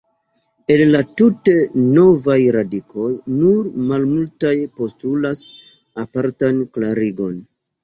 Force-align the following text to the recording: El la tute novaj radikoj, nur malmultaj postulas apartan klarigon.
El 0.75 0.79
la 0.93 1.01
tute 1.21 1.53
novaj 1.97 2.37
radikoj, 2.55 3.11
nur 3.43 3.69
malmultaj 3.93 4.55
postulas 4.81 5.45
apartan 6.07 6.61
klarigon. 6.75 7.41